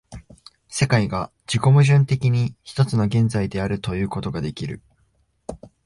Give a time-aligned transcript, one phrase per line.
[0.67, 4.81] 世界が自己矛盾的に一つの現在であるということができる。